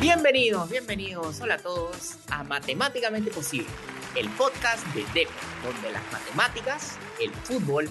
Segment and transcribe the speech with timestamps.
[0.00, 3.66] Bienvenidos, bienvenidos, hola a todos a Matemáticamente Posible,
[4.14, 5.32] el podcast de DEPO,
[5.64, 7.88] donde las matemáticas, el fútbol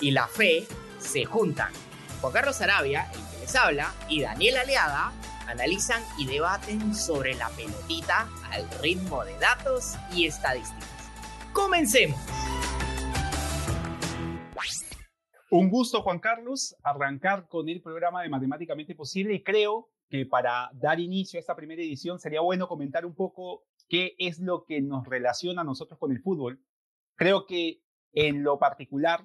[0.00, 0.64] y la fe
[1.00, 1.72] se juntan.
[2.20, 5.12] Juan Carlos Arabia, el que les habla, y Daniel Aleada
[5.48, 10.88] analizan y debaten sobre la pelotita al ritmo de datos y estadísticas.
[11.52, 12.20] Comencemos.
[15.50, 20.70] Un gusto, Juan Carlos, arrancar con el programa de Matemáticamente Posible y creo que para
[20.74, 24.82] dar inicio a esta primera edición sería bueno comentar un poco qué es lo que
[24.82, 26.60] nos relaciona a nosotros con el fútbol.
[27.16, 27.80] Creo que
[28.12, 29.24] en lo particular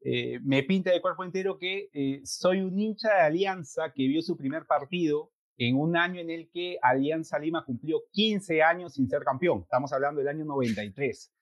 [0.00, 4.20] eh, me pinta de cuerpo entero que eh, soy un hincha de Alianza que vio
[4.20, 9.08] su primer partido en un año en el que Alianza Lima cumplió 15 años sin
[9.08, 9.60] ser campeón.
[9.62, 11.32] Estamos hablando del año 93.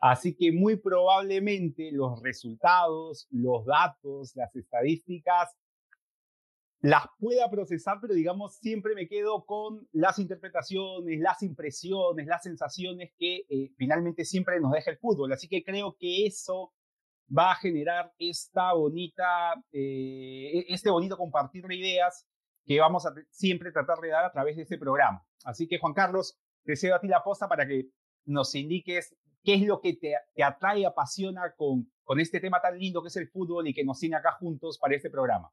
[0.00, 5.56] Así que muy probablemente los resultados, los datos, las estadísticas,
[6.82, 13.12] las pueda procesar, pero digamos, siempre me quedo con las interpretaciones, las impresiones, las sensaciones
[13.16, 15.32] que eh, finalmente siempre nos deja el fútbol.
[15.32, 16.72] Así que creo que eso
[17.36, 22.26] va a generar esta bonita, eh, este bonito compartir de ideas
[22.64, 25.24] que vamos a siempre tratar de dar a través de este programa.
[25.44, 27.90] Así que, Juan Carlos, te cedo a ti la posta para que
[28.24, 29.14] nos indiques
[29.44, 33.08] qué es lo que te, te atrae, apasiona con, con este tema tan lindo que
[33.08, 35.48] es el fútbol y que nos tiene acá juntos para este programa.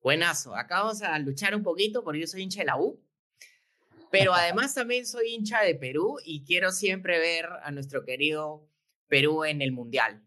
[0.00, 3.02] Buenazo, acá vamos a luchar un poquito porque yo soy hincha de la U,
[4.10, 8.68] pero además también soy hincha de Perú y quiero siempre ver a nuestro querido
[9.08, 10.22] Perú en el Mundial,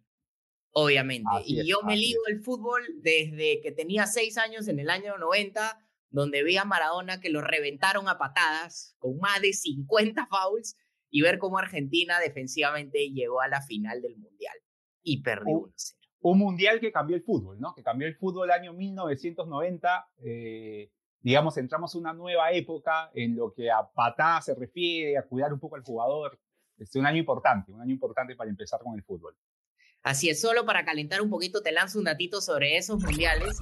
[0.71, 1.29] obviamente.
[1.45, 5.79] y yo me ligo el fútbol desde que tenía seis años en el año 90,
[6.09, 10.75] donde vi a Maradona que lo reventaron a patadas con más de 50 fouls
[11.09, 14.55] y ver cómo Argentina defensivamente llegó a la final del Mundial
[15.03, 16.00] y perdió 1-0.
[16.21, 17.73] Un mundial que cambió el fútbol, ¿no?
[17.73, 20.07] Que cambió el fútbol el año 1990.
[20.23, 25.23] Eh, digamos, entramos a una nueva época en lo que a patadas se refiere, a
[25.23, 26.39] cuidar un poco al jugador.
[26.77, 29.35] Es un año importante, un año importante para empezar con el fútbol.
[30.03, 33.59] Así es, solo para calentar un poquito te lanzo un datito sobre esos mundiales.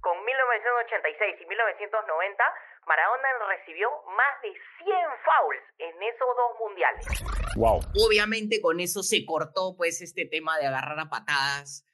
[0.00, 2.44] Con 1986 y 1990
[2.86, 4.48] Maradona recibió más de
[4.84, 7.06] 100 fouls en esos dos mundiales.
[7.56, 7.80] Wow.
[8.04, 11.86] Obviamente con eso se cortó pues este tema de agarrar a patadas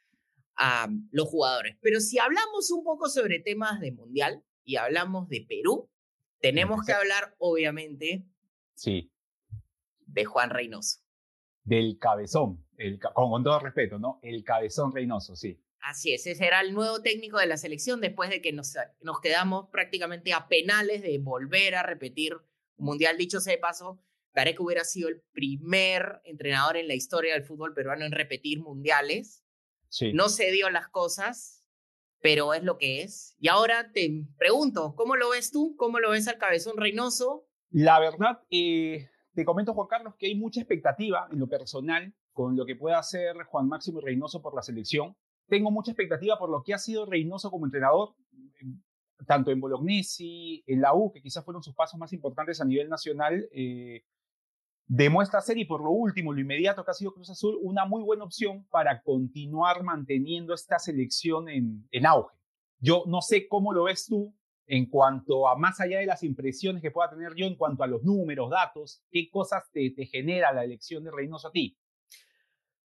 [0.57, 1.77] a los jugadores.
[1.81, 5.91] Pero si hablamos un poco sobre temas de mundial y hablamos de Perú,
[6.41, 8.25] tenemos que hablar obviamente
[8.75, 9.13] sí.
[10.07, 11.01] de Juan Reynoso.
[11.65, 14.21] Del cabezón, el, con, con todo respeto, ¿no?
[14.23, 15.61] El cabezón Reynoso, sí.
[15.81, 19.21] Así es, ese era el nuevo técnico de la selección después de que nos, nos
[19.21, 22.35] quedamos prácticamente a penales de volver a repetir
[22.77, 23.17] un mundial.
[23.17, 24.03] Dicho sea de paso,
[24.35, 29.45] Gareca hubiera sido el primer entrenador en la historia del fútbol peruano en repetir mundiales.
[29.89, 30.13] Sí.
[30.13, 31.65] No se dio las cosas,
[32.21, 33.35] pero es lo que es.
[33.39, 35.75] Y ahora te pregunto, ¿cómo lo ves tú?
[35.77, 37.47] ¿Cómo lo ves al cabezón Reynoso?
[37.71, 42.57] La verdad, eh, te comento, Juan Carlos, que hay mucha expectativa en lo personal con
[42.57, 45.17] lo que pueda hacer Juan Máximo Reynoso por la selección
[45.49, 48.15] tengo mucha expectativa por lo que ha sido Reynoso como entrenador,
[49.27, 52.89] tanto en Bolognesi, en la U, que quizás fueron sus pasos más importantes a nivel
[52.89, 53.49] nacional.
[53.53, 54.03] Eh,
[54.87, 58.03] demuestra ser, y por lo último, lo inmediato que ha sido Cruz Azul, una muy
[58.03, 62.37] buena opción para continuar manteniendo esta selección en, en auge.
[62.79, 64.35] Yo no sé cómo lo ves tú
[64.67, 67.87] en cuanto a más allá de las impresiones que pueda tener yo en cuanto a
[67.87, 71.79] los números, datos, qué cosas te, te genera la elección de Reynoso a ti.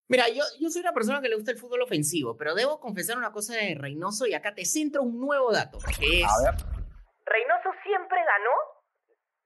[0.07, 3.17] Mira, yo, yo soy una persona que le gusta el fútbol ofensivo, pero debo confesar
[3.17, 6.25] una cosa de Reynoso y acá te centro un nuevo dato, que es...
[6.25, 6.61] A ver.
[7.25, 8.80] Reynoso siempre ganó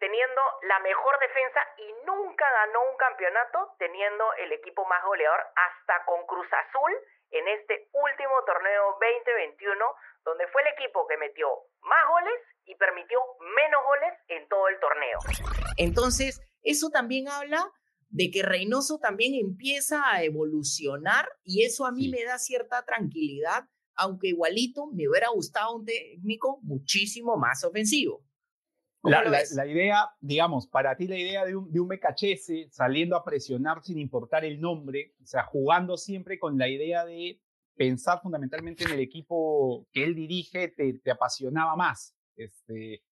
[0.06, 6.06] teniendo la mejor defensa y nunca ganó un campeonato teniendo el equipo más goleador hasta
[6.06, 6.94] con Cruz Azul
[7.34, 9.82] en este último torneo 2021,
[10.22, 11.50] donde fue el equipo que metió
[11.82, 12.38] más goles
[12.70, 13.18] y permitió
[13.58, 15.18] menos goles en todo el torneo.
[15.78, 17.66] Entonces, eso también habla
[18.10, 23.66] de que Reynoso también empieza a evolucionar y eso a mí me da cierta tranquilidad,
[23.96, 28.22] aunque igualito me hubiera gustado un técnico muchísimo más ofensivo.
[29.06, 33.24] La, la, idea, digamos, para ti la idea de un, de un Mecachese saliendo a
[33.24, 37.40] presionar sin importar el nombre, o sea, jugando siempre con la idea de
[37.76, 42.16] pensar fundamentalmente en el equipo que él dirige, te, te apasionaba más.
[42.36, 43.04] Este,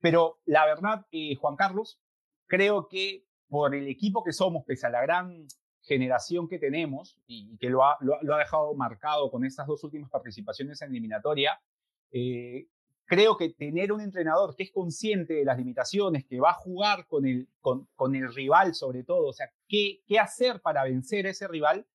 [0.00, 2.00] pero la verdad, eh, Juan Carlos,
[2.46, 5.46] creo que por el equipo que somos, pese a la gran
[5.82, 10.10] generación que tenemos y que lo ha, lo, ha dejado marcado con estas dos últimas
[10.10, 11.60] participaciones en eliminatoria,
[12.10, 12.68] eh,
[13.06, 17.06] creo que tener un entrenador que es consciente de las limitaciones, que va a jugar
[17.06, 21.26] con el, con, con el rival sobre todo, o sea, qué, qué hacer para vencer
[21.26, 21.86] a ese rival,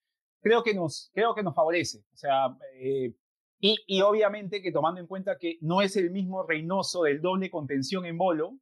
[0.41, 1.99] creo que nos, creo que nos favorece.
[2.13, 3.13] O sea, eh,
[3.59, 7.49] y, y, obviamente que tomando en cuenta que no es el mismo Reynoso del doble
[7.49, 8.57] contención en bolo,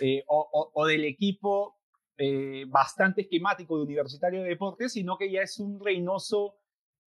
[0.00, 1.76] eh, o, del equipo
[2.16, 6.56] eh, bastante esquemático de Universitario de Deportes, sino que ya es un Reynoso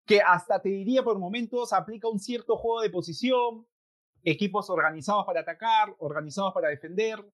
[0.05, 3.67] que hasta te diría por momentos aplica un cierto juego de posición,
[4.27, 7.25] equipos organizados para atacar, organizados para defender,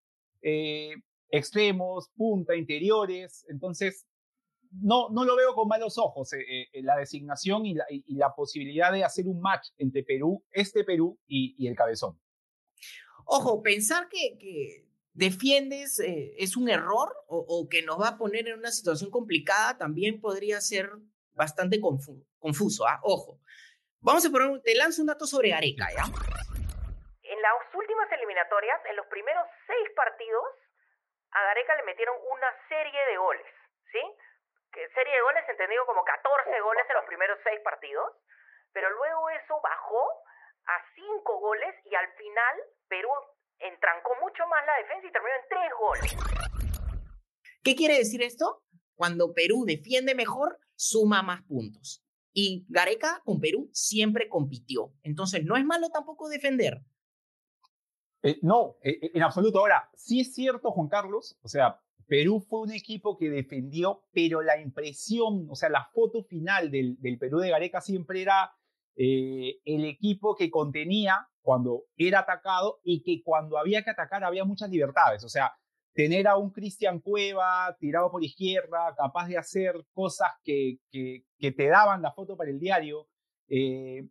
[0.43, 0.94] eh,
[1.31, 3.47] extremos, punta, interiores.
[3.49, 4.06] Entonces,
[4.71, 9.05] no, no lo veo con malos ojos eh, eh, la designación y la, posibilidad de
[9.05, 12.21] hacer un match entre Perú, este Perú y, el Cabezón.
[13.25, 18.71] Ojo, pensar que, defiendes es un error o, que nos va a poner en una
[18.71, 20.91] situación complicada también podría ser
[21.35, 22.87] bastante confuso.
[22.87, 22.99] ¿ah?
[23.03, 23.41] Ojo,
[24.00, 26.62] vamos a poner, te lanzo un dato sobre Gareca, ¿ya?
[27.43, 30.47] Las últimas eliminatorias, en los primeros seis partidos,
[31.33, 33.53] a Gareca le metieron una serie de goles,
[33.91, 33.99] ¿sí?
[34.71, 38.15] Que serie de goles entendido como 14 goles en los primeros seis partidos,
[38.73, 40.23] pero luego eso bajó
[40.67, 42.55] a cinco goles y al final
[42.87, 43.11] Perú
[43.59, 46.17] entrancó mucho más la defensa y terminó en tres goles.
[47.65, 48.62] ¿Qué quiere decir esto?
[48.94, 52.06] Cuando Perú defiende mejor, suma más puntos.
[52.33, 54.93] Y Gareca con Perú siempre compitió.
[55.03, 56.79] Entonces, no es malo tampoco defender.
[58.23, 59.59] Eh, no, eh, eh, en absoluto.
[59.59, 64.43] Ahora, sí es cierto, Juan Carlos, o sea, Perú fue un equipo que defendió, pero
[64.43, 68.53] la impresión, o sea, la foto final del, Perú de Gareca siempre era
[68.95, 74.69] el equipo que contenía cuando era atacado y que cuando había que atacar había muchas
[74.69, 75.25] libertades.
[75.25, 75.55] O sea,
[75.95, 81.69] tener a un Cristian Cueva tirado por izquierda, capaz de hacer cosas que, que, te
[81.69, 83.09] daban la foto para el diario,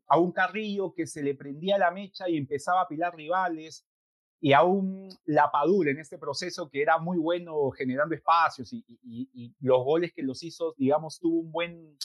[0.07, 3.85] a un Carrillo que se le prendía la mecha y empezaba a pilar rivales,
[4.43, 9.83] y aún la Padula en este proceso que era muy bueno generando espacios y, los
[9.85, 11.97] goles que los hizo, digamos, tuvo un buen,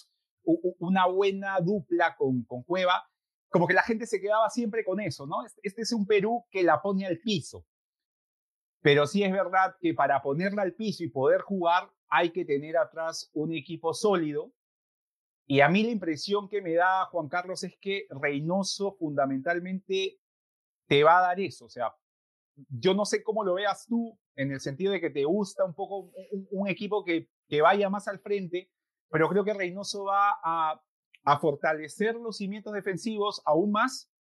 [0.79, 3.03] una buena dupla con, con Cueva,
[3.49, 5.47] como que la gente se quedaba siempre con eso, ¿no?
[5.47, 7.65] Este, este es un Perú que la pone al piso.
[8.83, 12.77] Pero sí es verdad que para ponerla al piso y poder jugar hay que tener
[12.77, 14.53] atrás un equipo sólido.
[15.47, 20.21] Y a mí la impresión que me da Juan Carlos es que Reynoso fundamentalmente
[20.87, 21.93] te va a dar eso, o sea,
[22.69, 25.75] yo no sé cómo lo veas tú, en el sentido de que te gusta un
[25.75, 26.11] poco
[26.51, 28.71] un, equipo que, que, vaya más al frente,
[29.11, 30.83] pero creo que Reynoso va a,
[31.25, 34.11] a, fortalecer los cimientos defensivos aún más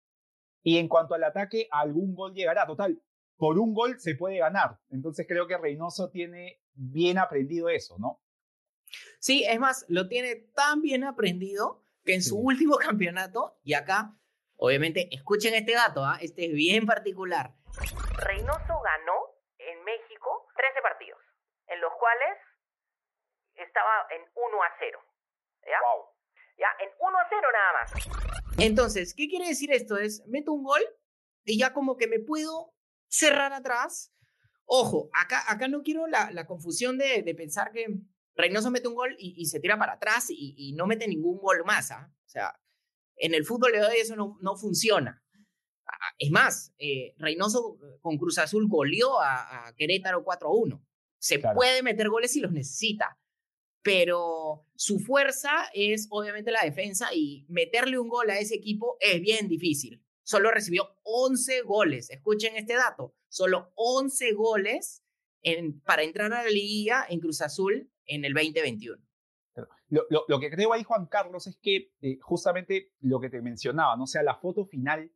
[0.63, 2.67] y en cuanto al ataque, algún gol llegará.
[2.67, 3.01] Total,
[3.37, 4.79] por un gol se puede ganar.
[4.91, 8.21] Entonces creo que Reynoso tiene bien aprendido eso, ¿no?
[9.19, 14.19] Sí, es más, lo tiene tan bien aprendido que en su último campeonato, y acá,
[14.57, 16.19] obviamente, escuchen este dato, ¿ah?
[16.21, 17.53] este es bien particular
[18.19, 21.21] Reynoso ganó en México 13 partidos,
[21.67, 22.39] en los cuales
[23.55, 24.99] estaba en 1 a 0.
[25.65, 25.79] ¿Ya?
[26.59, 27.93] Ya, en 1 a 0 nada más.
[28.59, 29.99] Entonces, ¿qué quiere decir esto?
[29.99, 30.81] Es, meto un gol
[31.45, 32.73] y ya como que me puedo
[33.09, 34.15] cerrar atrás.
[34.65, 37.87] Ojo, acá, acá no quiero la, la confusión de, de, pensar que
[38.35, 41.91] Reynoso mete un gol y, se tira para atrás y, no mete ningún gol más.
[41.91, 42.11] ¿ah?
[42.25, 42.59] O sea,
[43.17, 45.23] en el fútbol de hoy eso no, no funciona.
[46.19, 50.83] Es más, eh, Reynoso eh, con Cruz Azul goleó a, Querétaro 4-1.
[51.19, 53.19] Se puede meter goles si los necesita,
[53.83, 59.21] pero su fuerza es obviamente la defensa y meterle un gol a ese equipo es
[59.21, 60.03] bien difícil.
[60.23, 62.11] Solo recibió 11 goles.
[62.11, 63.15] Escuchen este dato.
[63.29, 65.03] Solo 11 goles
[65.43, 69.06] en, para entrar a la liguilla en Cruz Azul en el 2021.
[69.89, 74.05] Lo, que creo ahí, Juan Carlos, es que eh, justamente lo que te mencionaba, ¿no?
[74.05, 75.13] o sea, la foto final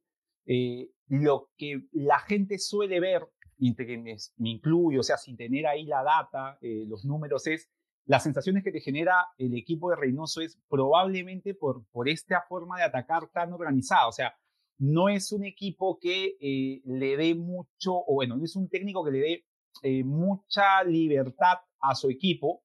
[0.46, 3.26] eh, lo que la gente suele ver,
[3.58, 7.68] entre que me, incluyo, o sea, sin tener ahí la data, eh, los números, es
[8.06, 12.78] las sensaciones que te genera el equipo de Reynoso es probablemente por, por esta forma
[12.78, 14.08] de atacar tan organizada.
[14.08, 14.34] O sea,
[14.78, 19.10] no es un equipo que le dé mucho, o bueno, no es un técnico que
[19.10, 19.44] le
[19.82, 22.64] dé mucha libertad a su equipo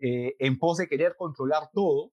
[0.00, 2.12] en pos de querer controlar todo,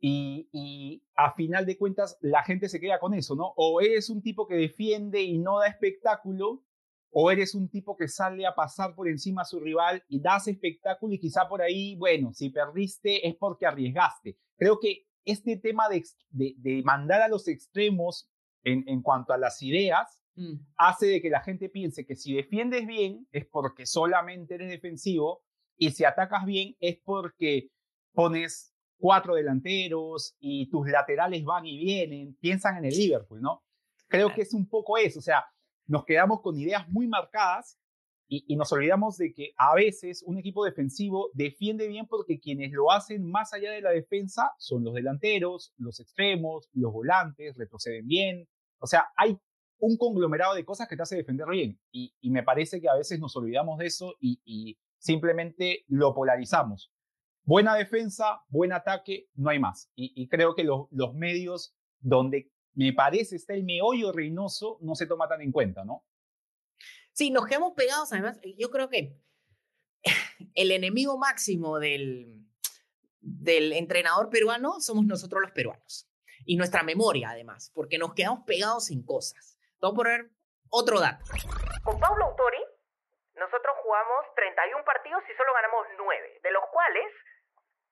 [0.00, 3.52] y, a final de cuentas la gente se queda con eso, ¿no?
[3.56, 6.64] O eres un tipo que defiende y no da espectáculo,
[7.12, 10.48] o eres un tipo que sale a pasar por encima a su rival y das
[10.48, 14.38] espectáculo y quizá por ahí, bueno, si perdiste es porque arriesgaste.
[14.56, 18.30] Creo que este tema de, de, mandar a los extremos
[18.62, 20.54] en, en cuanto a las ideas mm.
[20.76, 25.42] hace de que la gente piense que si defiendes bien es porque solamente eres defensivo
[25.80, 27.70] y si atacas bien es porque
[28.12, 33.64] pones cuatro delanteros y tus laterales van y vienen, piensan en el Liverpool, ¿no?
[34.06, 35.46] Creo que es un poco eso, o sea,
[35.86, 37.78] nos quedamos con ideas muy marcadas
[38.28, 42.92] y, nos olvidamos de que a veces un equipo defensivo defiende bien porque quienes lo
[42.92, 48.48] hacen más allá de la defensa son los delanteros, los extremos, los volantes, retroceden bien.
[48.78, 49.36] O sea, hay
[49.78, 51.80] un conglomerado de cosas que te hace defender bien.
[51.90, 56.92] Y, me parece que a veces nos olvidamos de eso y, simplemente lo polarizamos.
[57.42, 59.90] Buena defensa, buen ataque, no hay más.
[59.96, 65.26] Y, creo que los medios donde me parece está el meollo Reynoso no se toma
[65.26, 66.04] tan en cuenta, ¿no?
[67.12, 68.12] Sí, nos quedamos pegados.
[68.12, 69.18] Además, yo creo que
[70.54, 72.46] el enemigo máximo del,
[73.20, 76.08] del entrenador peruano somos nosotros los peruanos.
[76.44, 79.58] Y nuestra memoria, además, porque nos quedamos pegados en cosas.
[79.80, 80.30] Voy a poner
[80.68, 81.24] otro dato.
[81.82, 82.58] Con Pablo Autori,
[83.40, 87.08] nosotros jugamos 31 partidos y solo ganamos 9, de los cuales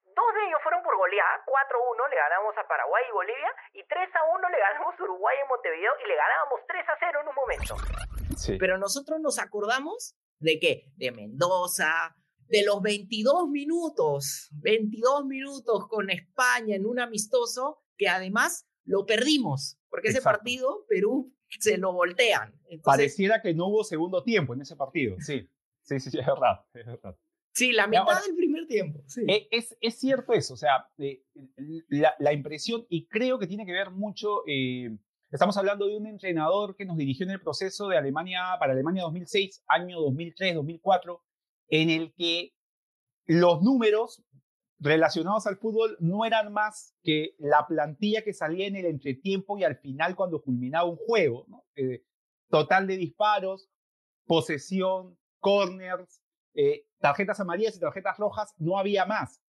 [0.04, 4.50] dos de ellos fueron por goleada, 4-1 le ganamos a Paraguay y Bolivia, y 3-1
[4.50, 7.74] le ganamos a Uruguay en Montevideo y le ganábamos 3-0 en un momento.
[8.60, 10.84] Pero nosotros nos acordamos de qué?
[10.96, 12.14] De Mendoza,
[12.48, 19.78] de los 22 minutos, 22 minutos con España en un amistoso que además lo perdimos,
[19.88, 22.54] porque ese partido Perú se lo voltean.
[22.82, 25.48] Pareciera que no hubo segundo tiempo en ese partido, sí.
[25.82, 27.16] Sí, sí, es verdad, es verdad.
[27.52, 29.02] Sí, la mitad del primer tiempo.
[29.06, 29.22] Sí.
[29.26, 31.24] E, es, es, cierto eso, o sea, eh,
[31.88, 34.96] la, la, impresión, y creo que tiene que ver mucho, eh,
[35.30, 39.02] estamos hablando de un entrenador que nos dirigió en el proceso de Alemania, para Alemania
[39.04, 41.24] 2006, año 2003, 2004,
[41.70, 42.52] en el que
[43.26, 44.22] los números
[44.80, 49.64] relacionados al fútbol no eran más que la plantilla que salía en el entretiempo y
[49.64, 51.46] al final cuando culminaba un juego.
[51.74, 52.04] Eh,
[52.48, 53.68] total de disparos,
[54.26, 56.22] posesión, corners,
[56.54, 59.42] eh, tarjetas amarillas y tarjetas rojas, no había más.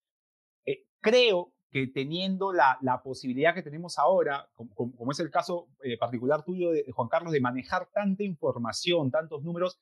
[0.66, 5.70] Eh, creo que teniendo la, la, posibilidad que tenemos ahora, como, es el caso
[6.00, 9.80] particular tuyo de Juan Carlos, de manejar tanta información, tantos números,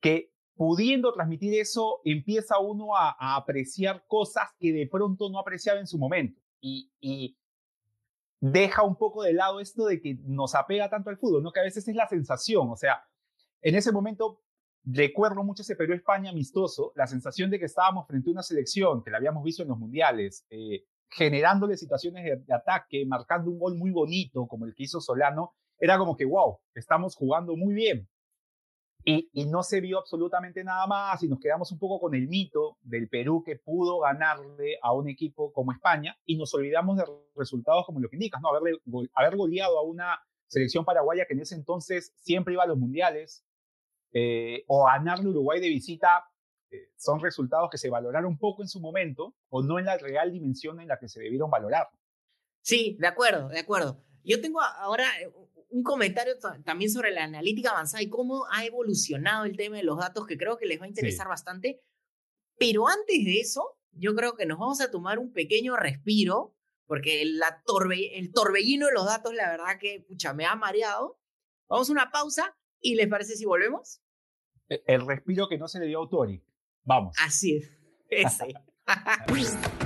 [0.00, 5.86] que pudiendo transmitir eso, empieza uno a, apreciar cosas que de pronto no apreciaba en
[5.86, 6.40] su momento.
[6.60, 7.36] Y,
[8.40, 11.50] deja un poco de lado esto de que nos apega tanto al fútbol, ¿no?
[11.50, 13.02] Que a veces es la sensación, o sea,
[13.62, 14.42] en ese momento
[14.84, 19.10] recuerdo mucho ese Perú-España amistoso, la sensación de que estábamos frente a una selección que
[19.10, 23.90] la habíamos visto en los mundiales, eh, generándole situaciones de, ataque, marcando un gol muy
[23.90, 28.08] bonito como el que hizo Solano, era como que, wow, estamos jugando muy bien.
[29.06, 32.78] Y, no se vio absolutamente nada más y nos quedamos un poco con el mito
[32.80, 37.04] del Perú que pudo ganarle a un equipo como España y nos olvidamos de
[37.36, 38.48] resultados como lo que indicas, ¿no?
[38.48, 38.78] Haberle,
[39.14, 43.44] haber goleado a una selección paraguaya que en ese entonces siempre iba a los mundiales
[44.12, 46.24] eh, o ganarle a Uruguay de visita
[46.70, 50.32] eh, son resultados que se valoraron poco en su momento o no en la real
[50.32, 51.88] dimensión en la que se debieron valorar.
[52.62, 54.00] Sí, de acuerdo, de acuerdo.
[54.24, 55.30] Yo tengo ahora eh,
[55.74, 59.98] un comentario también sobre la analítica avanzada y cómo ha evolucionado el tema de los
[59.98, 61.82] datos, que creo que les va a interesar bastante.
[62.56, 67.24] Pero antes de eso, yo creo que nos vamos a tomar un pequeño respiro, porque
[67.24, 67.60] la
[68.12, 71.18] el torbellino de los datos, la verdad que, pucha, me ha mareado.
[71.68, 74.00] Vamos a una pausa y ¿les parece si volvemos?
[74.68, 76.40] E, el respiro que no se le dio a Autori.
[76.84, 77.16] Vamos.
[77.18, 77.72] Así es.
[78.10, 78.54] Ese.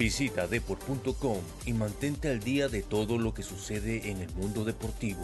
[0.00, 5.20] Visita deport.com y mantente al día de todo lo que sucede en el mundo deportivo.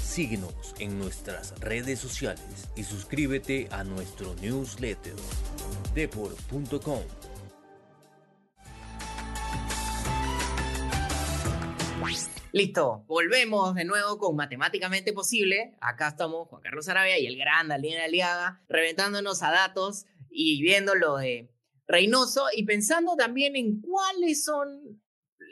[0.00, 5.16] Síguenos en nuestras redes sociales y suscríbete a nuestro newsletter
[5.92, 7.00] deport.com.
[12.52, 15.74] Listo, volvemos de nuevo con Matemáticamente Posible.
[15.80, 20.94] Acá estamos Juan Carlos Arabia y el gran Alina Aliaga, reventándonos a datos y viendo
[20.94, 21.50] lo de
[21.86, 25.02] Reynoso y pensando también en cuáles son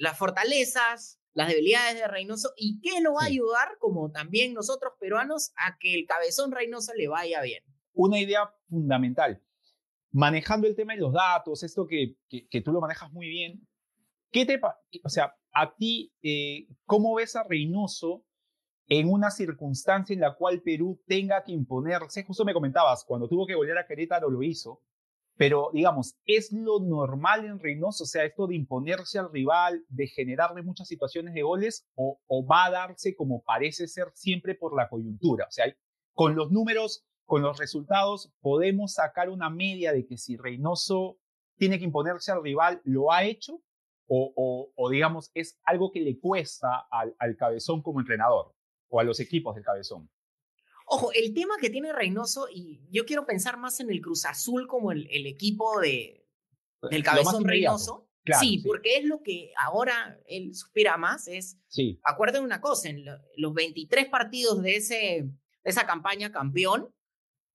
[0.00, 4.94] las fortalezas, las debilidades de Reynoso y qué lo va a ayudar, como también nosotros
[4.98, 7.62] peruanos, a que el cabezón Reynoso le vaya bien.
[7.92, 9.42] Una idea fundamental.
[10.10, 13.66] Manejando el tema de los datos, esto que, que, tú lo manejas muy bien,
[14.30, 14.60] ¿qué te,
[15.02, 18.24] o sea, a ti, eh, ¿cómo ves a Reynoso
[18.86, 22.24] en una circunstancia en la cual Perú tenga que imponerse?
[22.24, 24.82] Justo me comentabas, cuando tuvo que volver a Querétaro lo hizo,
[25.36, 28.04] pero, digamos, ¿es lo normal en Reynoso?
[28.04, 32.66] O sea, esto de imponerse al rival, de generarle muchas situaciones de goles, o, va
[32.66, 35.46] a darse como parece ser siempre por la coyuntura.
[35.48, 35.66] O sea,
[36.12, 41.18] con los números, con los resultados, podemos sacar una media de que si Reynoso
[41.56, 43.60] tiene que imponerse al rival, lo ha hecho,
[44.06, 48.54] o, digamos, es algo que le cuesta al cabezón como entrenador,
[48.88, 50.08] o a los equipos del cabezón.
[50.84, 54.66] Ojo, el tema que tiene Reynoso, y yo quiero pensar más en el Cruz Azul
[54.66, 56.26] como el, equipo de,
[56.80, 58.08] pues, del cabezón Reynoso.
[58.38, 62.00] sí, porque es lo que ahora él suspira más, es, sí.
[62.04, 63.04] acuerden una cosa, en
[63.36, 66.94] los 23 partidos de, ese, de esa campaña campeón,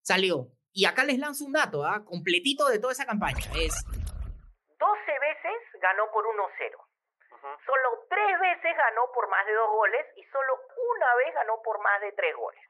[0.02, 0.52] salió.
[0.72, 2.04] Y acá les lanzo un dato, ¿ah?
[2.04, 3.44] completito de toda esa campaña.
[3.58, 6.90] Es 12 veces ganó por 1-0.
[7.64, 10.60] Solo tres veces ganó por más de dos goles y solo
[10.94, 12.69] una vez ganó por más de tres goles.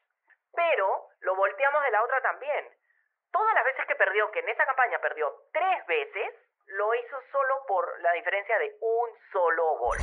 [0.54, 0.86] Pero
[1.20, 2.64] lo volteamos de la otra también.
[3.30, 6.34] Todas las veces que perdió, que en esa campaña perdió tres veces,
[6.66, 9.98] lo hizo solo por la diferencia de un solo gol.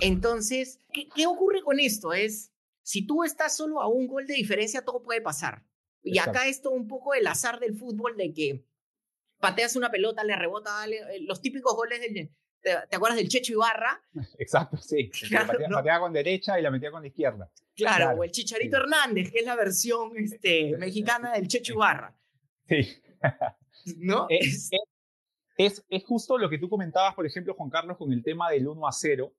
[0.00, 2.12] Entonces, ¿qué, qué ocurre con esto?
[2.12, 2.52] Es,
[2.82, 5.62] si tú estás solo a un gol de diferencia, todo puede pasar.
[6.02, 8.64] Y acá es todo un poco el azar del fútbol de que
[9.40, 12.30] pateas una pelota, le rebota, dale, eh, los típicos goles del...
[12.60, 14.00] ¿Te, te acuerdas del Checho Ibarra?
[14.38, 15.10] Exacto, sí.
[15.10, 16.00] Claro, pateaba, no.
[16.04, 17.50] con derecha y la metía con la izquierda.
[17.74, 18.82] Claro, Claro, o el Chicharito sí.
[18.82, 22.16] Hernández, que es la versión este, mexicana del Checho Ibarra.
[22.68, 22.88] Sí.
[23.98, 24.26] ¿No?
[24.28, 24.80] Es, es-
[25.58, 28.68] es, es justo lo que tú comentabas, por ejemplo, Juan Carlos, con el tema del
[28.68, 29.32] 1 a 0.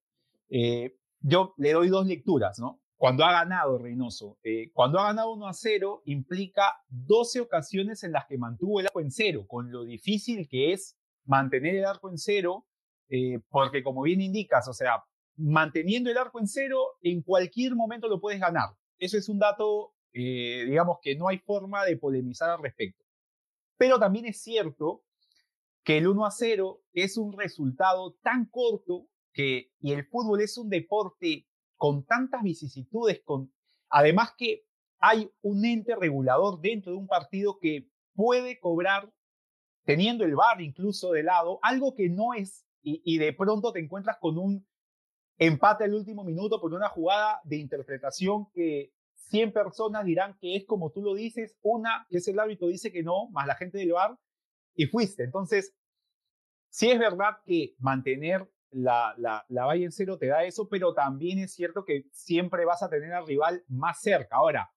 [0.49, 2.81] Eh, yo le doy dos lecturas, ¿no?
[2.95, 4.39] Cuando ha ganado Reynoso.
[4.43, 8.87] eh, cuando ha ganado 1 a 0 implica 12 ocasiones en las que mantuvo el
[8.87, 12.65] arco en cero, con lo difícil que es mantener el arco en cero,
[13.09, 15.03] eh, porque como bien indicas, o sea,
[15.35, 18.69] manteniendo el arco en cero, en cualquier momento lo puedes ganar.
[18.97, 23.05] Eso es un dato, eh, digamos, que no hay forma de polemizar al respecto.
[23.77, 25.03] Pero también es cierto
[25.83, 30.57] que el 1 a 0 es un resultado tan corto que, y el fútbol es
[30.57, 31.47] un deporte
[31.77, 33.53] con tantas vicisitudes, con,
[33.89, 34.65] además que
[34.99, 39.13] hay un ente regulador dentro de un partido que puede cobrar,
[39.85, 42.66] teniendo el VAR incluso de lado, algo que no es,
[43.03, 44.65] y, de pronto te encuentras con un
[45.37, 48.93] empate al último minuto por una jugada de interpretación que
[49.29, 52.91] 100 personas dirán que es como tú lo dices, una que es el árbitro dice
[52.91, 54.17] que no, más la gente del VAR,
[54.75, 55.23] y fuiste.
[55.23, 55.73] Entonces,
[56.69, 60.93] sí es verdad que mantener la, la, la valla en cero te da eso, pero
[60.93, 64.37] también es cierto que siempre vas a tener al rival más cerca.
[64.37, 64.71] Ahora,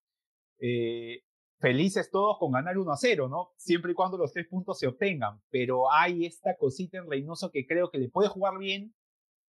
[0.59, 1.23] eh,
[1.61, 3.53] felices todos con ganar 1 a 0, ¿no?
[3.57, 7.67] Siempre y cuando los tres puntos se obtengan, pero hay esta cosita en Reynoso que
[7.67, 8.95] creo que le puede jugar bien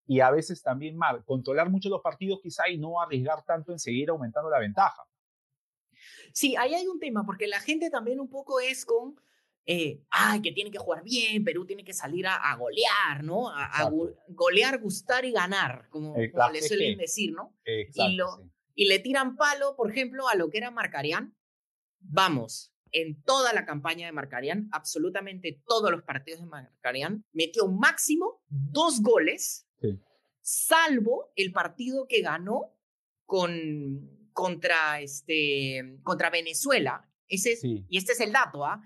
[0.06, 1.24] y a veces también mal.
[1.26, 5.04] Controlar mucho los partidos quizá y no arriesgar tanto en seguir aumentando la ventaja.
[6.34, 9.16] Sí, ahí hay un tema, porque la gente también un poco es con,
[9.66, 13.50] eh, ay, que tiene que jugar bien, Perú tiene que salir a, a golear, ¿no?
[13.50, 13.90] A,
[14.30, 17.56] golear, gustar y ganar, como, El como le suelen decir, ¿no?
[17.66, 18.52] Exacto, lo- sí.
[18.74, 21.36] Y le tiran palo, por ejemplo, a lo que era Marcarián.
[22.02, 28.42] Vamos, en toda la campaña de Marcarián, absolutamente todos los partidos de Marcarián, metió máximo
[28.50, 30.00] dos goles, Sí.
[30.42, 32.74] salvo el partido que ganó
[33.26, 37.08] con, contra, este, contra Venezuela.
[37.28, 37.86] Ese es, Sí.
[37.90, 38.82] Y este es el dato, ¿ah?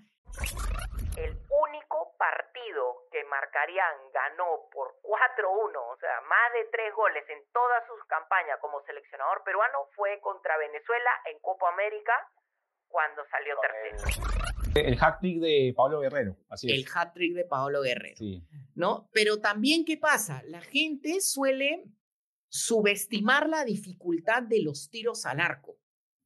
[1.16, 7.40] El único partido que Marcarián ganó por 4-1, o sea, más de tres goles en
[7.52, 12.12] todas sus campañas como seleccionador peruano fue contra Venezuela en Copa América
[12.88, 14.36] cuando salió tercero.
[14.74, 18.16] El hack trick de Pablo Guerrero, así El hat-trick de Paolo Guerrero.
[18.16, 18.42] Sí.
[18.74, 19.08] ¿no?
[19.12, 20.42] Pero también, ¿qué pasa?
[20.46, 21.84] La gente suele
[22.48, 25.78] subestimar la dificultad de los tiros al arco.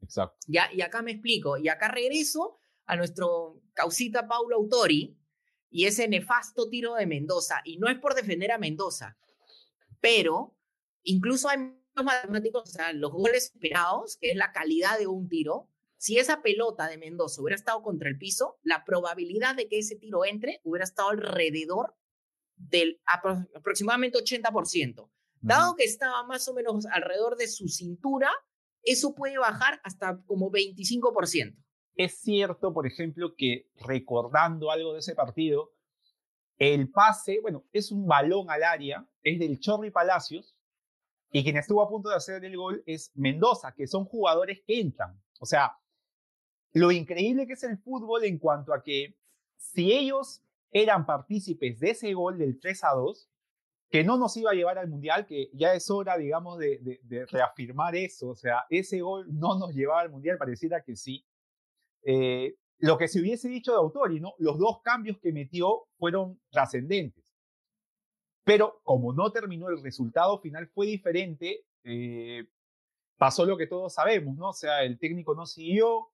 [0.02, 0.36] Exacto.
[0.48, 0.72] ¿ya?
[0.72, 1.56] Y acá me explico.
[1.58, 5.16] Y acá regreso a nuestro causita Paulo Autori
[5.70, 7.62] y ese nefasto tiro de Mendoza.
[7.64, 9.16] Y no es por defender a Mendoza,
[10.00, 10.56] pero
[11.04, 11.58] incluso hay
[11.94, 15.69] matemáticos, o sea, los goles esperados, que es la calidad de un tiro.
[16.00, 19.96] Si esa pelota de Mendoza hubiera estado contra el piso, la probabilidad de que ese
[19.96, 21.94] tiro entre hubiera estado alrededor
[22.56, 25.10] del apro- aproximadamente 80%.
[25.42, 28.30] Dado que estaba más o menos alrededor de su cintura,
[28.82, 31.54] eso puede bajar hasta como 25%.
[31.96, 35.74] Es cierto, por ejemplo, que recordando algo de ese partido,
[36.56, 40.56] el pase, bueno, es un balón al área, es del Chorri Palacios,
[41.30, 44.80] y quien estuvo a punto de hacer el gol es Mendoza, que son jugadores que
[44.80, 45.20] entran.
[45.40, 45.72] O sea,
[46.72, 49.16] lo increíble que es el fútbol en cuanto a que
[49.56, 53.28] si ellos eran partícipes de ese gol del 3 a 2,
[53.90, 57.96] que no nos iba a llevar al Mundial, que ya es hora, digamos, de, reafirmar
[57.96, 58.28] eso.
[58.28, 61.26] O sea, ese gol no nos llevaba al Mundial, pareciera que sí.
[62.04, 64.34] Eh, lo que se hubiese dicho de Autori, ¿no?
[64.38, 67.24] Los dos cambios que metió fueron trascendentes.
[68.44, 71.64] Pero como no terminó, el resultado final fue diferente.
[71.82, 72.46] eh,
[73.18, 74.48] pasó lo que todos sabemos, ¿no?
[74.48, 76.08] O sea, el técnico no siguió.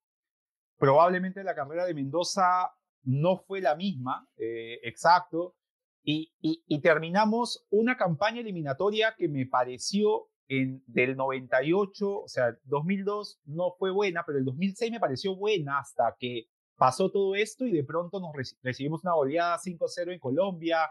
[0.79, 2.73] Probablemente la carrera de Mendoza
[3.05, 5.55] no fue la misma, eh, exacto.
[6.03, 12.57] Y, y- y terminamos una campaña eliminatoria que me pareció en, del 98, o sea,
[12.65, 17.65] 2002 no fue buena, pero el 2006 me pareció buena hasta que pasó todo esto
[17.67, 20.89] y de pronto nos reci- recibimos una goleada 5-0 en Colombia,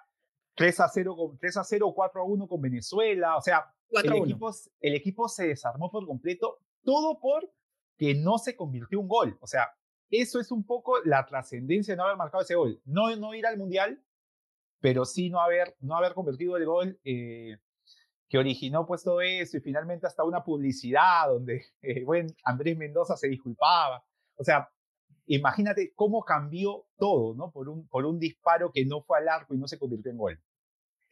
[0.58, 4.22] 3-0 con 3 a 0 4 a 1 con Venezuela, o sea, 4 el a
[4.22, 4.26] 1.
[4.32, 7.50] equipo, el equipo se desarmó por completo, todo por
[7.98, 9.38] que no se convirtió un gol.
[9.42, 9.70] O sea,
[10.10, 12.82] eso es un poco la trascendencia de no haber marcado ese gol.
[12.86, 14.02] No, no ir al Mundial,
[14.80, 17.00] pero sí no haber, no haber convertido el gol.
[17.04, 17.58] eh,
[18.28, 22.06] que originó pues todo eso y finalmente hasta una publicidad donde eh,
[22.44, 24.04] Andrés Mendoza se disculpaba.
[24.38, 24.70] O sea,
[25.28, 27.52] imagínate cómo cambió todo, ¿no?
[27.52, 30.18] Por un, por un disparo que no fue al arco y no se convirtió en
[30.18, 30.40] gol.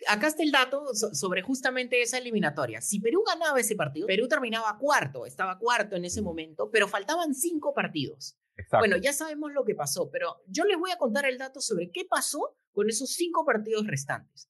[0.08, 2.82] Acá está el dato sobre justamente esa eliminatoria.
[2.82, 7.34] Si Perú ganaba ese partido, Perú terminaba cuarto, estaba cuarto en ese momento, pero faltaban
[7.34, 8.38] cinco partidos.
[8.72, 11.90] Bueno, ya sabemos lo que pasó, pero yo les voy a contar el dato sobre
[11.92, 14.50] qué pasó con esos cinco partidos restantes.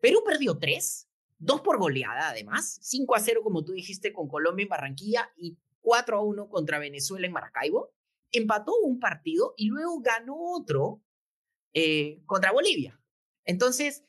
[0.00, 4.64] Perú perdió tres, dos por goleada además, 5 a 0 como tú dijiste con Colombia
[4.64, 7.92] en Barranquilla y 4 a 1 contra Venezuela en Maracaibo.
[8.30, 11.02] Empató un partido y luego ganó otro
[11.74, 13.00] eh, contra Bolivia.
[13.44, 14.04] Entonces,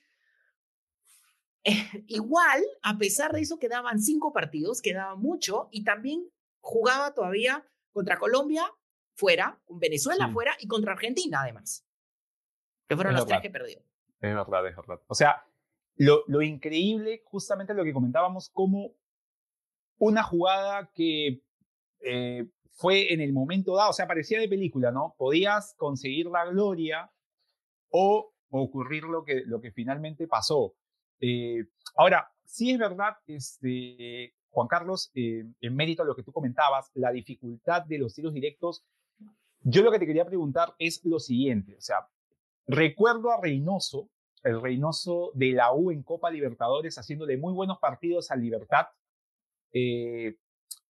[1.63, 1.71] eh,
[2.07, 6.29] igual, a pesar de eso, quedaban cinco partidos, quedaba mucho y también
[6.61, 8.65] jugaba todavía contra Colombia
[9.15, 11.85] fuera, con Venezuela fuera y contra Argentina además.
[12.87, 13.79] Que fueron los tres que perdió.
[14.19, 15.01] Es verdad, es verdad.
[15.07, 15.45] O sea,
[15.95, 18.95] lo, lo increíble, justamente lo que comentábamos, como
[19.97, 21.43] una jugada que
[21.99, 25.15] eh, fue en el momento dado, o sea, parecía de película, ¿no?
[25.17, 27.11] Podías conseguir la gloria
[27.89, 30.75] o ocurrir lo que, lo que finalmente pasó.
[31.19, 36.31] Eh, ahora, sí es verdad, este, Juan Carlos, eh, en mérito a lo que tú
[36.31, 38.85] comentabas, la dificultad de los tiros directos,
[39.61, 42.07] yo lo que te quería preguntar es lo siguiente, o sea,
[42.67, 44.09] recuerdo a Reynoso
[44.43, 48.87] el Reynoso de la U en Copa Libertadores, haciéndole muy buenos partidos a Libertad,
[49.71, 50.35] eh,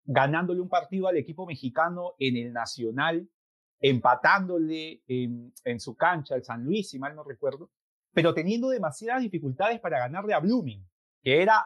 [0.06, 3.30] ganándole un partido al equipo mexicano en el Nacional,
[3.80, 7.70] empatándole en, su cancha, el San Luis, si mal no recuerdo,
[8.14, 10.88] pero teniendo demasiadas dificultades para ganarle a Blooming,
[11.22, 11.66] que era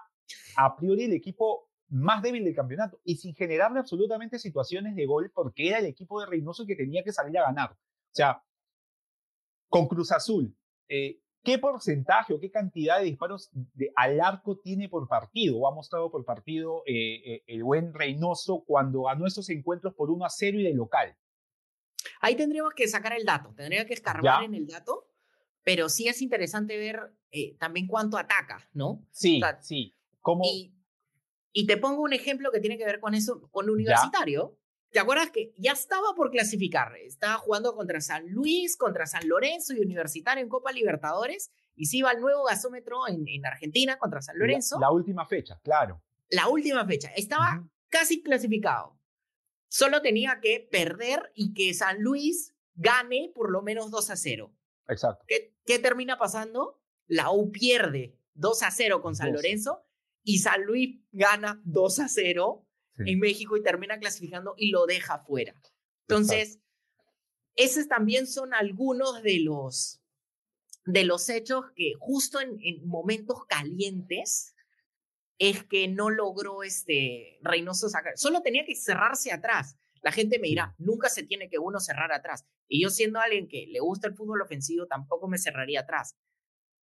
[0.56, 5.32] a priori el equipo más débil del campeonato y sin generarle absolutamente situaciones de gol
[5.34, 7.72] porque era el equipo de Reynoso que tenía que salir a ganar.
[7.72, 8.42] O sea,
[9.70, 10.56] con Cruz Azul,
[10.90, 15.66] eh, ¿Qué porcentaje o qué cantidad de disparos de, al arco tiene por partido o
[15.66, 20.26] ha mostrado por partido eh, eh, el buen Reynoso cuando ganó esos encuentros por 1
[20.26, 21.16] a 0 y de local?
[22.20, 25.08] Ahí tendríamos que sacar el dato, tendría que escarbar en el dato,
[25.68, 29.06] pero sí es interesante ver eh, también cuánto ataca, ¿no?
[29.12, 29.94] Sí, sí.
[30.22, 30.46] ¿Cómo?
[30.46, 30.74] Y,
[31.52, 34.58] y, te pongo un ejemplo que tiene que ver con eso, con Universitario.
[34.92, 36.96] ¿Te acuerdas que ya estaba por clasificar?
[36.96, 41.98] Estaba jugando contra San Luis, contra San Lorenzo y Universitario en Copa Libertadores y se
[41.98, 44.80] iba al nuevo gasómetro en, en Argentina contra San Lorenzo.
[44.80, 46.02] La, última fecha, claro.
[46.30, 47.10] La última fecha.
[47.10, 48.98] Estaba casi clasificado.
[49.68, 54.54] Solo tenía que perder y que San Luis gane por lo menos 2 a 0.
[54.88, 55.24] Exacto.
[55.28, 56.82] ¿Qué, qué termina pasando?
[57.08, 59.84] La U pierde 2 a 0 con San Lorenzo
[60.24, 62.68] y San Luis gana 2 a 0
[63.00, 65.54] en México y termina clasificando y lo deja fuera.
[66.08, 66.60] Entonces,
[67.56, 70.02] esos también son algunos de los,
[70.86, 74.54] de los hechos que justo en, momentos calientes
[75.38, 78.18] es que no logró este Reynoso sacar.
[78.18, 79.78] Solo tenía que cerrarse atrás.
[80.02, 82.46] La gente me dirá, nunca se tiene que uno cerrar atrás.
[82.68, 86.18] Y yo siendo alguien que le gusta el fútbol ofensivo, tampoco me cerraría atrás.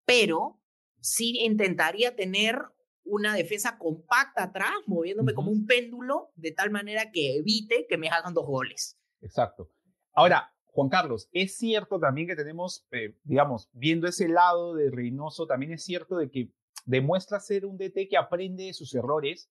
[0.05, 0.61] Pero
[1.01, 2.59] sí intentaría tener
[3.05, 8.09] una defensa compacta atrás, moviéndome como un péndulo, de tal manera que evite que me
[8.09, 8.99] hagan dos goles.
[9.21, 9.71] Exacto.
[10.13, 15.47] Ahora, Juan Carlos, es cierto también que tenemos, eh, digamos, viendo ese lado de Reynoso,
[15.47, 16.51] también es cierto de que
[16.85, 19.51] demuestra ser un DT que aprende de sus errores,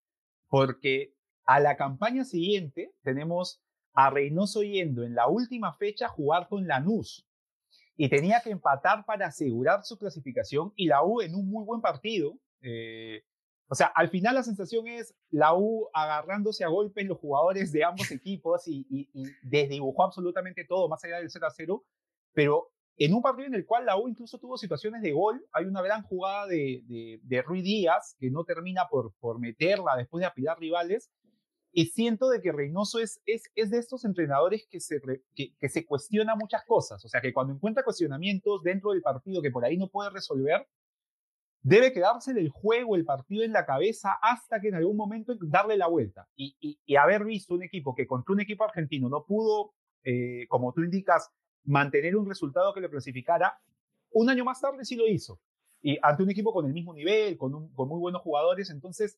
[0.50, 1.16] porque
[1.46, 3.62] a la campaña siguiente tenemos
[3.94, 7.28] a Reynoso yendo en la última fecha a jugar con Lanús
[7.96, 11.82] y tenía que empatar para asegurar su clasificación y la U en un muy buen
[11.82, 12.38] partido.
[12.62, 13.24] Eh,
[13.68, 17.84] o sea, al final la sensación es la U agarrándose a golpes los jugadores de
[17.84, 19.10] ambos equipos y,
[19.44, 21.86] desdibujó absolutamente todo, más allá del 0 a 0.
[22.34, 25.66] Pero en un partido en el cual la U incluso tuvo situaciones de gol, hay
[25.66, 30.28] una gran jugada de, de, Rui Díaz que no termina por, por meterla después de
[30.28, 31.12] apidar rivales.
[31.76, 35.02] Y siento de que Reynoso es, es, es de estos entrenadores que se,
[35.36, 37.04] que, que se cuestiona muchas cosas.
[37.04, 40.68] O sea, que cuando encuentra cuestionamientos dentro del partido que por ahí no puede resolver,
[41.64, 45.78] debe quedarse el juego, el partido en la cabeza hasta que en algún momento darle
[45.78, 46.28] la vuelta.
[46.36, 50.84] Y, haber visto un equipo que contra un equipo argentino no pudo, eh, como tú
[50.84, 51.32] indicas,
[51.64, 53.58] mantener un resultado que lo clasificara,
[54.12, 55.40] un año más tarde sí lo hizo.
[55.82, 59.18] Y ante un equipo con el mismo nivel, con, muy buenos jugadores, entonces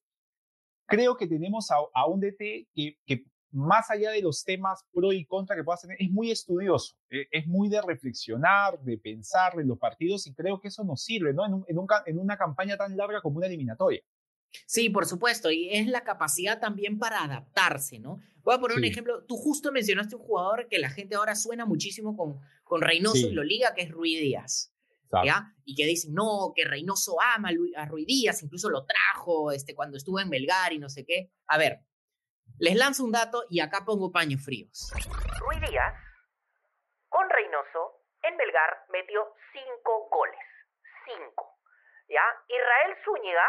[0.86, 5.26] creo que tenemos a, un DT que, que más allá de los temas pro y
[5.26, 9.67] contra que puedas tener, es muy estudioso, eh, es muy de reflexionar, de pensar en
[9.67, 11.45] los partidos y creo que eso nos sirve, ¿no?
[11.45, 14.02] En, en, una campaña tan larga como una eliminatoria.
[14.65, 18.19] Sí, por supuesto, y es la capacidad también para adaptarse, ¿no?
[18.43, 21.65] Voy a poner un ejemplo, tú justo mencionaste un jugador que la gente ahora suena
[21.65, 24.75] muchísimo con, con Reynoso y lo liga, que es Rui Díaz.
[25.24, 25.54] ¿Ya?
[25.63, 29.98] Y que dicen, no, que Reynoso ama a Ruiz Díaz, incluso lo trajo este, cuando
[29.98, 31.32] estuvo en Melgar y no sé qué.
[31.48, 31.80] A ver,
[32.60, 34.91] les lanzo un dato y acá pongo paños fríos.
[35.39, 35.94] Ruiz Díaz,
[37.10, 40.39] con Reynoso, en Melgar metió cinco goles.
[41.06, 41.60] Cinco.
[42.08, 42.22] ¿Ya?
[42.48, 43.46] Israel Zúñiga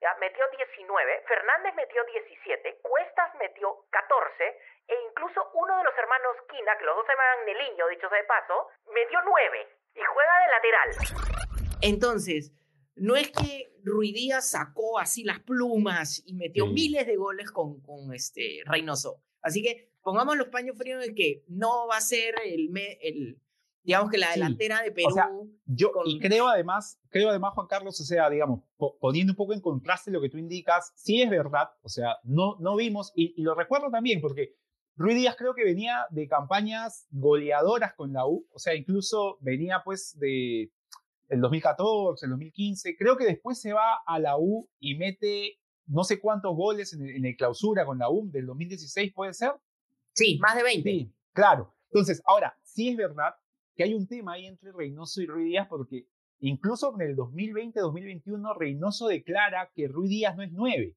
[0.00, 0.14] ¿ya?
[0.20, 4.44] metió 19, Fernández metió 17, Cuestas metió 14
[4.88, 8.18] e incluso uno de los hermanos Quina, que los dos se llaman Neliño, dicho sea
[8.18, 11.78] de paso, metió 9 y juega de lateral.
[11.82, 12.52] Entonces,
[12.96, 18.12] no es que Ruidías sacó así las plumas y metió miles de goles con, con
[18.12, 19.22] este Reynoso.
[19.40, 23.40] Así que pongamos los paños fríos de que no va a ser el, el
[23.82, 25.58] digamos que la delantera de Perú.
[25.64, 28.60] yo y creo además, creo además, Juan Carlos, o sea, digamos,
[29.00, 32.56] poniendo un poco en contraste lo que tú indicas, sí es verdad, o sea, no,
[32.60, 34.56] no vimos, y, y lo recuerdo también, porque
[34.96, 39.82] Ruiz Díaz creo que venía de campañas goleadoras con la U, o sea, incluso venía
[39.84, 40.70] pues de
[41.28, 46.04] el 2014, el 2015, creo que después se va a la U y mete no
[46.04, 49.52] sé cuántos goles en el, clausura con la U del 2016, ¿puede ser?
[50.12, 50.88] Sí, más de 20.
[50.88, 51.74] Sí, claro.
[51.86, 53.34] Entonces, ahora, sí es verdad
[53.74, 56.06] que hay un tema ahí entre Reynoso y Ruiz Díaz porque
[56.40, 60.94] incluso en el 2020-2021 Reynoso declara que Ruiz Díaz no es nueve.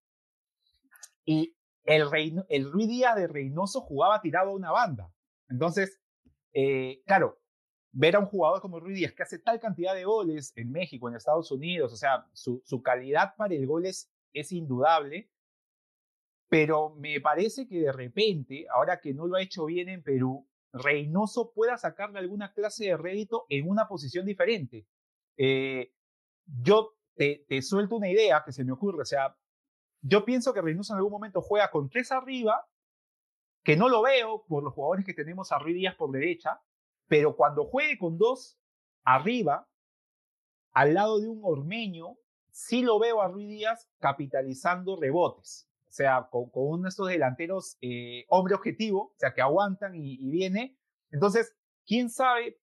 [1.25, 2.07] Y el,
[2.49, 5.11] el Ruiz Díaz de Reynoso jugaba tirado a una banda.
[5.49, 6.01] Entonces,
[6.53, 7.39] eh, claro,
[7.91, 11.07] ver a un jugador como Ruiz Díaz que hace tal cantidad de goles en México,
[11.07, 15.29] en Estados Unidos, o sea, su, calidad para el gol es, es indudable,
[16.49, 20.47] pero me parece que de repente, ahora que no lo ha hecho bien en Perú,
[20.71, 24.87] Reynoso pueda sacarle alguna clase de rédito en una posición diferente.
[25.37, 25.93] Eh,
[26.45, 29.35] yo te, te, suelto una idea que se me ocurre, o sea,
[30.03, 32.67] yo pienso que Reynoso en algún momento juega con tres arriba,
[33.63, 36.61] que no lo veo por los jugadores que tenemos a Ruiz Díaz por derecha,
[37.07, 38.59] pero cuando juegue con dos
[39.05, 39.69] arriba,
[40.73, 42.17] al lado de un ormeño,
[42.51, 45.69] sí lo veo a Ruiz Díaz capitalizando rebotes.
[45.87, 50.29] O sea, con, uno de estos delanteros eh, hombre objetivo, o sea, que aguantan y,
[50.29, 50.77] viene.
[51.11, 52.59] Entonces, quién sabe,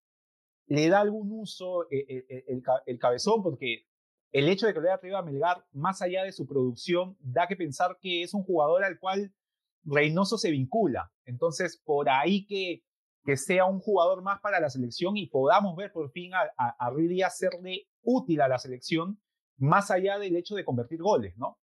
[0.66, 3.89] le da algún uso eh, eh, el, el, cabezón, porque
[4.32, 7.46] el hecho de que lo haya traído a Melgar, más allá de su producción, da
[7.46, 9.34] que pensar que es un jugador al cual
[9.82, 11.12] Reynoso se vincula.
[11.24, 12.84] Entonces, por ahí que,
[13.24, 16.86] que sea un jugador más para la selección y podamos ver por fin a, a,
[16.86, 19.20] a Díaz serle útil a la selección,
[19.56, 21.58] más allá del hecho de convertir goles, ¿no?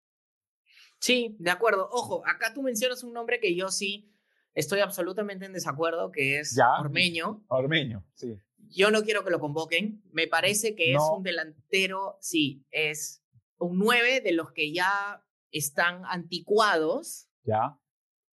[1.00, 1.88] Sí, de acuerdo.
[1.92, 4.12] Ojo, acá tú mencionas un nombre que yo sí
[4.54, 7.44] estoy absolutamente en desacuerdo, que es Ormeño.
[7.48, 8.36] Ormeño, sí.
[8.70, 10.02] Yo no quiero que lo convoquen.
[10.12, 13.24] Me parece que es un delantero, sí, es
[13.58, 17.28] un 9 de los que ya están anticuados.
[17.44, 17.80] Ya.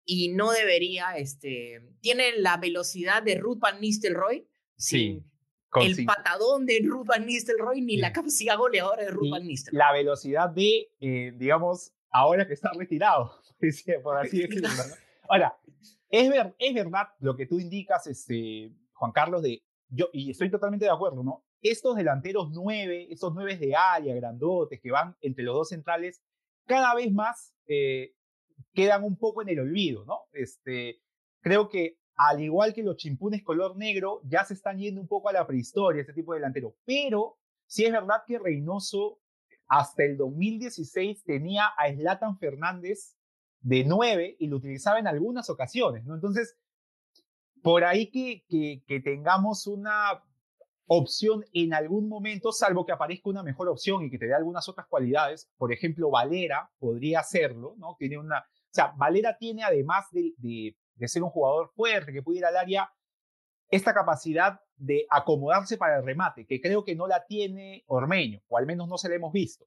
[0.05, 4.49] Y no debería, este, tiene la velocidad de Ruth Van Nistelrooy.
[4.77, 5.23] Sí.
[5.81, 9.79] el patadón de Ruth Van Nistelrooy ni la capacidad goleadora de Ruth Van Nistelrooy.
[9.79, 13.41] La velocidad de, eh, digamos, ahora que está retirado,
[14.03, 14.69] por así decirlo.
[15.29, 15.57] Ahora,
[16.11, 19.63] es, ver, es verdad lo que tú indicas, este, Juan Carlos, de
[20.13, 21.45] y estoy totalmente de acuerdo, ¿no?
[21.61, 26.23] Estos delanteros nueve, estos nueve de área, grandotes, que van entre los dos centrales,
[26.67, 28.15] cada vez más eh,
[28.73, 30.21] quedan un poco en el olvido, ¿no?
[30.33, 31.01] Este,
[31.41, 35.29] creo que al igual que los chimpunes color negro, ya se están yendo un poco
[35.29, 36.77] a la prehistoria, este tipo de delantero.
[36.85, 39.21] Pero sí es verdad que Reynoso
[39.67, 43.17] hasta el 2016 tenía a Slatan Fernández
[43.61, 46.15] de nueve y lo utilizaba en algunas ocasiones, ¿no?
[46.15, 46.57] Entonces,
[47.63, 50.23] por ahí que, tengamos una
[50.87, 54.69] opción en algún momento, salvo que aparezca una mejor opción y que te dé algunas
[54.69, 55.49] otras cualidades.
[55.57, 57.97] Por ejemplo, Valera podría hacerlo, ¿no?
[57.99, 62.23] Tiene una, o sea, Valera tiene además de, de, de, ser un jugador fuerte que
[62.23, 62.93] puede ir al área,
[63.69, 68.59] esta capacidad de acomodarse para el remate, que creo que no la tiene Ormeño, o
[68.59, 69.65] al menos no se la hemos visto.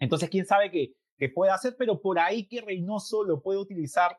[0.00, 4.18] Entonces, quién sabe qué, qué puede hacer, pero por ahí que Reynoso lo puede utilizar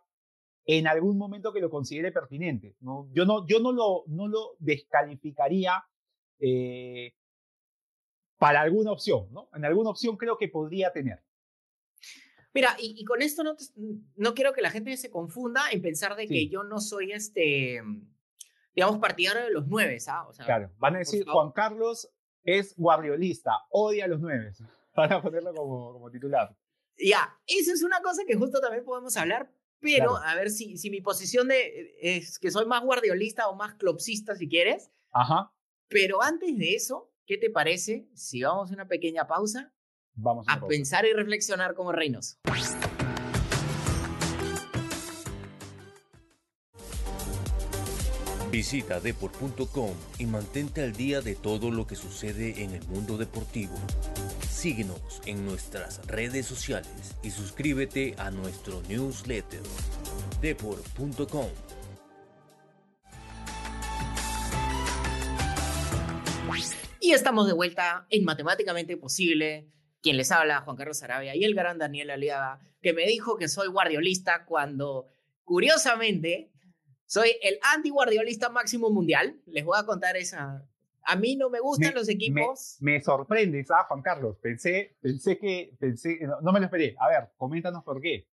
[0.65, 2.75] en algún momento que lo considere pertinente.
[2.82, 3.08] ¿no?
[3.13, 5.84] Yo, no, yo no, lo, no lo descalificaría
[6.39, 7.13] eh,
[8.38, 9.49] para alguna opción, ¿no?
[9.54, 11.23] En alguna opción creo que podría tener.
[12.54, 13.56] Mira, y, con esto no,
[14.15, 17.82] no quiero que la gente se confunda en pensar de que yo no soy este,
[18.73, 20.28] digamos, partidario de los nueve, ¿ah?
[20.45, 22.10] claro, van a decir, Juan Carlos
[22.43, 24.54] es guardiolista, odia a los nueve.
[24.95, 26.56] Van a ponerlo como, como titular.
[26.97, 30.90] Ya, eso es una cosa que justo también podemos hablar, pero a ver si, si
[30.90, 34.92] mi posición de es que soy más guardiolista o más clopsista, si quieres.
[35.12, 35.52] Ajá.
[35.88, 39.74] Pero antes de eso, ¿qué te parece si vamos a una pequeña pausa?
[40.14, 42.40] Vamos a, pensar y reflexionar como reinos.
[48.50, 53.76] Visita deport.com y mantente al día de todo lo que sucede en el mundo deportivo.
[54.56, 59.62] Síguenos en nuestras redes sociales y suscríbete a nuestro newsletter
[60.41, 61.50] deport.com.
[67.02, 69.70] Y estamos de vuelta en Matemáticamente Posible.
[70.02, 73.50] Quien les habla, Juan Carlos Arabia y el gran Daniel Aliaga, que me dijo que
[73.50, 75.10] soy guardiolista cuando,
[75.44, 76.50] curiosamente,
[77.06, 79.38] soy el anti-guardiolista máximo mundial.
[79.48, 80.65] Les voy a contar esa.
[81.06, 82.78] A mí no me gustan los equipos.
[82.80, 84.38] Me, sorprendes, ah, Juan Carlos.
[84.41, 86.96] Pensé, pensé que, pensé, no, me lo esperé.
[87.00, 88.28] A ver, coméntanos por qué.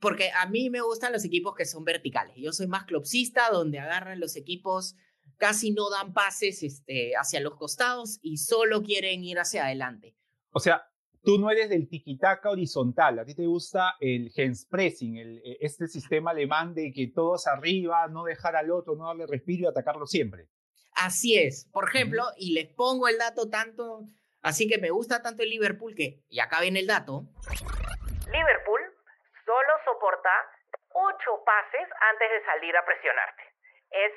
[0.00, 2.34] Porque a mí me gustan los equipos que son verticales.
[2.36, 4.96] Yo soy más clubsista, donde agarran los equipos,
[5.36, 10.16] casi no dan pases este, hacia los costados y solo quieren ir hacia adelante.
[10.52, 10.82] O sea,
[11.22, 15.86] tú no eres del tiki-taka horizontal, a ti te gusta el Genspressing, el, e, este
[15.86, 20.06] sistema alemán de que todos arriba, no dejar al otro, no darle respiro y atacarlo
[20.06, 20.48] siempre.
[20.94, 21.68] Así es.
[21.72, 24.02] Por ejemplo, y les pongo el dato tanto,
[24.42, 27.24] así que me gusta tanto el Liverpool que, y acá viene el dato.
[28.26, 28.80] Liverpool
[29.44, 30.30] solo soporta
[30.92, 33.42] ocho pases antes de salir a presionarte.
[33.90, 34.12] Es,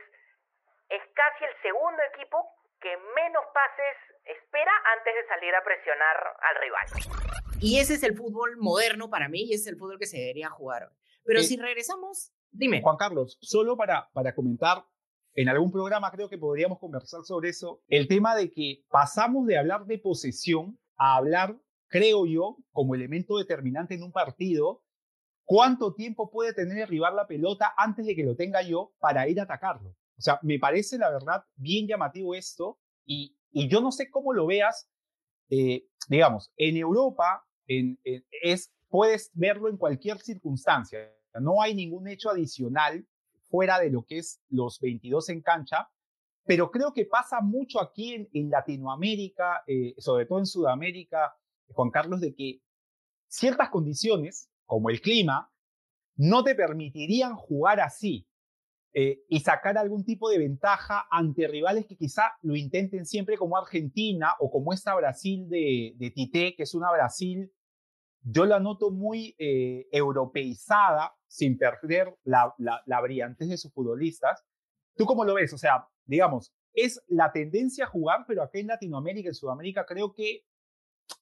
[0.90, 2.38] es casi el segundo equipo
[2.82, 6.88] que menos pases espera antes de salir a presionar al rival.
[7.62, 10.18] Y ese es el fútbol moderno para mí y ese es el fútbol que se
[10.18, 10.90] debería jugar.
[11.26, 12.82] Pero si regresamos, dime.
[12.82, 14.84] Juan Carlos, solo para, para comentar,
[15.36, 19.58] en algún programa creo que podríamos conversar sobre eso, el tema de que pasamos de
[19.58, 24.84] hablar de posesión a hablar, creo yo, como elemento determinante en un partido,
[25.44, 29.28] cuánto tiempo puede tener el rival la pelota antes de que lo tenga yo para
[29.28, 29.90] ir a atacarlo.
[30.18, 34.34] O sea, me parece la verdad bien llamativo esto y, y yo no sé cómo
[34.34, 34.90] lo veas,
[35.50, 41.12] eh, digamos, en Europa es, puedes verlo en cualquier circunstancia.
[41.40, 43.06] No hay ningún hecho adicional
[43.54, 45.88] fuera de lo que es los 22 en cancha,
[46.44, 51.36] pero creo que pasa mucho aquí en, en Latinoamérica, eh, sobre todo en Sudamérica,
[51.68, 52.62] Juan Carlos, de que
[53.28, 55.52] ciertas condiciones, como el clima,
[56.16, 58.28] no te permitirían jugar así.
[58.96, 63.58] Eh, y sacar algún tipo de ventaja ante rivales que quizá lo intenten siempre como
[63.58, 67.52] Argentina o como esta Brasil de, de Tite, que es una Brasil,
[68.24, 74.46] yo la noto muy eh, europeizada, sin perder la, la, la brillantez de sus futbolistas.
[74.96, 75.52] ¿Tú cómo lo ves?
[75.52, 80.14] O sea, digamos, es la tendencia a jugar, pero acá en Latinoamérica, en Sudamérica, creo
[80.14, 80.46] que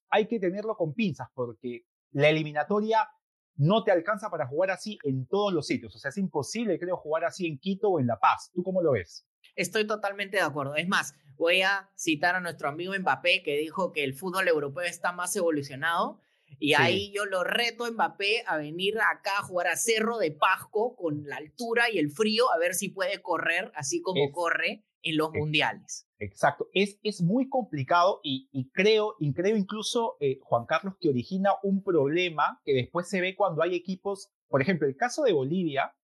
[0.09, 3.07] hay que tenerlo con pinzas, porque la eliminatoria
[3.55, 5.95] no te alcanza para jugar así en todos los sitios.
[5.95, 8.51] O sea, es imposible, creo, jugar así en Quito o en La Paz.
[8.53, 9.25] ¿Tú cómo lo ves?
[9.55, 10.75] Estoy totalmente de acuerdo.
[10.75, 14.83] Es más, voy a citar a nuestro amigo Mbappé que dijo que el fútbol europeo
[14.83, 16.19] está más evolucionado.
[16.59, 20.31] Y ahí yo lo reto a Mbappé a venir acá a jugar a Cerro de
[20.31, 24.85] Pasco con la altura y el frío, a ver si puede correr así como corre
[25.03, 26.07] en los mundiales.
[26.19, 31.51] Exacto, es, es muy complicado y, creo, y creo incluso, eh, Juan Carlos, que origina
[31.63, 35.95] un problema que después se ve cuando hay equipos, por ejemplo, el caso de Bolivia,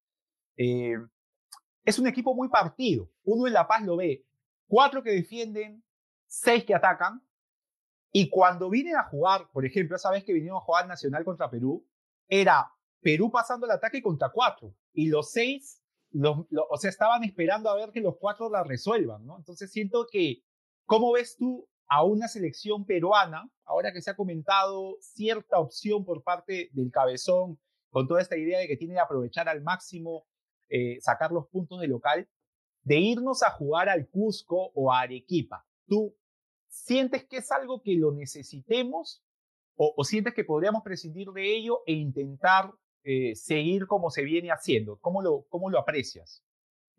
[0.58, 0.96] eh,
[1.86, 3.12] es un equipo muy partido.
[3.24, 4.26] Uno en La Paz lo ve,
[4.68, 5.84] cuatro que defienden,
[6.26, 7.22] seis que atacan,
[8.12, 11.50] y cuando vienen a jugar, por ejemplo, esa vez que vinieron a jugar Nacional contra
[11.50, 11.86] Perú,
[12.28, 15.82] era Perú pasando el ataque contra cuatro, y los seis
[16.14, 19.38] o sea, estaban esperando a ver que los cuatro la resuelvan, ¿no?
[19.38, 20.42] Entonces siento que,
[20.86, 26.24] ¿cómo ves tú a una selección peruana, ahora que se ha comentado cierta opción por
[26.24, 30.26] parte del cabezón, con toda esta idea de que tiene que aprovechar al máximo,
[30.70, 32.28] eh, sacar los puntos de local,
[32.84, 35.66] de irnos a jugar al Cusco o a Arequipa?
[35.88, 36.16] ¿Tú
[36.86, 39.24] sientes que es algo que lo necesitemos
[39.76, 42.72] o, o sientes que podríamos prescindir de ello e intentar
[43.04, 44.98] eh, seguir como se viene haciendo?
[45.00, 46.44] ¿Cómo lo, cómo lo aprecias?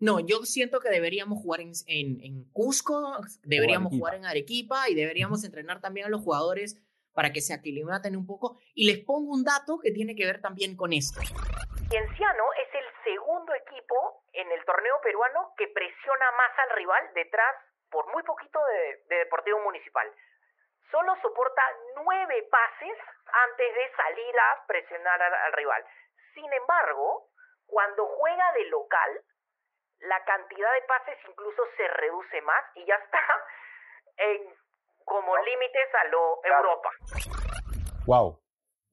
[0.01, 5.45] No, yo siento que deberíamos jugar en, en, Cusco, deberíamos jugar en Arequipa y deberíamos
[5.45, 6.81] entrenar también a los jugadores
[7.13, 8.57] para que se aclimaten un poco.
[8.75, 11.21] Y les pongo un dato que tiene que ver también con esto.
[11.21, 17.55] Cienciano es el segundo equipo en el torneo peruano que presiona más al rival detrás
[17.91, 20.11] por muy poquito de, de Deportivo Municipal.
[20.91, 21.63] Solo soporta
[21.97, 25.85] nueve pases antes de salir a presionar al, rival.
[26.35, 27.29] Sin embargo,
[27.67, 29.21] cuando juega de local,
[30.01, 33.19] la cantidad de pases incluso se reduce más y ya está
[34.17, 34.55] en
[35.05, 36.91] como límites a lo Europa.
[38.07, 38.41] Wow.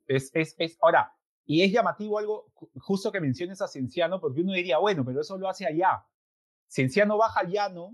[0.07, 1.13] Es, es, es, ahora,
[1.45, 2.45] y es llamativo algo,
[2.79, 6.05] justo que menciones a Cienciano, porque uno diría, bueno, pero eso lo hace allá.
[6.67, 7.91] Cienciano baja al llano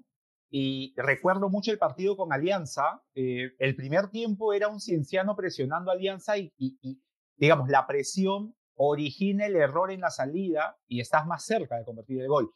[0.53, 3.01] y recuerdo mucho el partido con Alianza.
[3.15, 6.51] Eh, el primer tiempo era un cienciano presionando a Alianza y,
[7.37, 12.19] digamos, la presión origina el error en la salida y estás más cerca de convertir
[12.21, 12.51] el gol.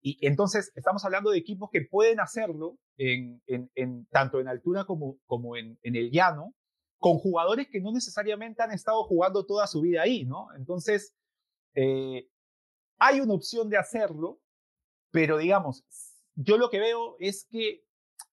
[0.00, 5.18] y entonces estamos hablando de equipos que pueden hacerlo en, en, tanto en altura como,
[5.26, 6.54] como en, en, el llano,
[6.98, 10.48] con jugadores que no necesariamente han estado jugando toda su vida ahí, ¿no?
[10.56, 11.14] Entonces,
[11.74, 12.28] eh,
[12.98, 14.40] hay una opción de hacerlo,
[15.10, 15.84] pero digamos,
[16.34, 17.84] yo lo que veo es que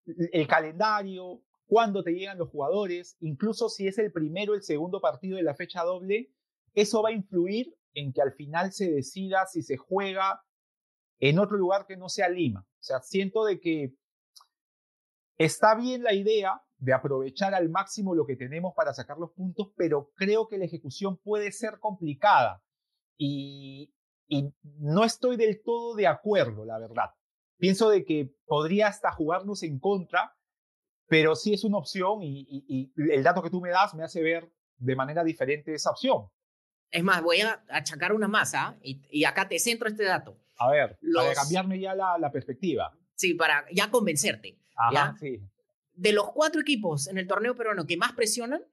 [0.05, 4.99] el calendario, cuándo te llegan los jugadores, incluso si es el primero o el segundo
[4.99, 6.31] partido de la fecha doble,
[6.73, 10.43] eso va a influir en que al final se decida si se juega
[11.19, 12.61] en otro lugar que no sea Lima.
[12.61, 13.95] O sea, siento de que
[15.37, 19.71] está bien la idea de aprovechar al máximo lo que tenemos para sacar los puntos,
[19.77, 22.63] pero creo que la ejecución puede ser complicada
[23.17, 23.93] y,
[24.79, 27.11] no estoy del todo de acuerdo, la verdad.
[27.61, 30.35] Pienso de que podría hasta jugarnos en contra,
[31.05, 34.51] pero sí es una opción y, el dato que tú me das me hace ver
[34.77, 36.27] de manera diferente esa opción.
[36.89, 40.39] Es más, voy a achacar una masa y, acá te centro este dato.
[40.57, 42.97] A ver, para cambiarme ya la, perspectiva.
[43.13, 44.57] Sí, para ya convencerte.
[44.75, 45.39] Ajá, sí.
[45.93, 48.65] De los cuatro equipos en el torneo peruano que más presionan,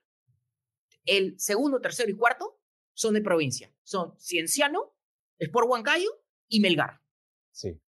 [1.04, 2.58] el segundo, tercero y cuarto
[2.94, 3.70] son de provincia.
[3.82, 4.94] Son Cienciano,
[5.38, 6.08] Sport Huancayo
[6.48, 7.02] y Melgar.
[7.50, 7.78] Sí.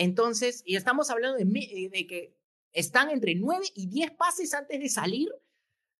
[0.00, 2.34] Entonces, y estamos hablando de, de que
[2.72, 5.28] están entre nueve y diez pases antes de salir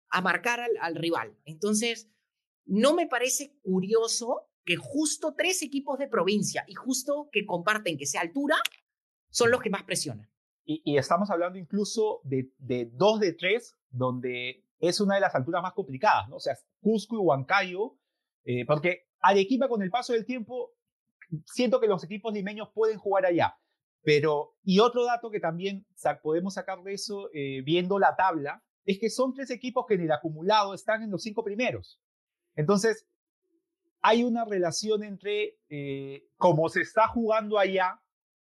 [0.08, 1.36] a marcar al, al rival.
[1.44, 2.10] Entonces,
[2.64, 8.06] no me parece curioso que justo tres equipos de provincia y justo que comparten que
[8.06, 8.56] sea altura
[9.28, 10.30] son los que más presionan.
[10.64, 12.50] Y, estamos hablando incluso de,
[12.92, 16.36] dos de tres, donde es una de las alturas más complicadas, ¿no?
[16.36, 17.98] O sea, Cusco y Huancayo,
[18.44, 20.72] eh, porque Arequipa con el paso del tiempo,
[21.44, 23.59] siento que los equipos limeños pueden jugar allá.
[24.02, 25.86] Pero, y otro dato que también
[26.22, 30.02] podemos sacar de eso, eh, viendo la tabla, es que son tres equipos que en
[30.02, 32.00] el acumulado están en los cinco primeros.
[32.56, 33.06] Entonces,
[34.00, 38.00] hay una relación entre eh, cómo se está jugando allá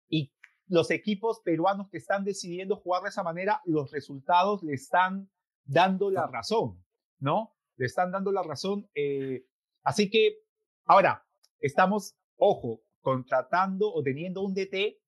[0.07, 0.31] y
[0.67, 5.29] los equipos peruanos que están decidiendo jugar de esa manera, los resultados le están
[5.65, 6.83] dando la razón,
[7.19, 7.55] ¿no?
[7.77, 8.87] Le están dando la razón.
[8.93, 9.45] Eh,
[9.83, 10.37] así que,
[10.85, 11.25] ahora,
[11.59, 14.98] estamos, ojo, contratando o teniendo un DT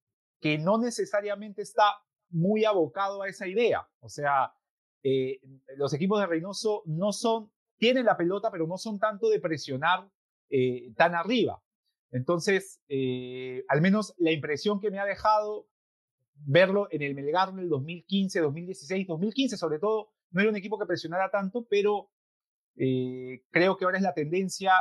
[0.42, 1.84] que no necesariamente está
[2.30, 3.88] muy abocado a esa idea.
[4.00, 4.52] O sea,
[5.04, 5.40] eh,
[5.76, 10.10] los equipos de Reynoso no son, tienen la pelota, pero no son tanto de presionar
[10.50, 11.62] eh, tan arriba.
[12.10, 15.68] Entonces, eh, al menos la impresión que me ha dejado
[16.34, 20.76] verlo en el Melgar en el 2015, 2016, 2015 sobre todo, no era un equipo
[20.76, 22.10] que presionara tanto, pero
[22.74, 24.72] creo que ahora es la tendencia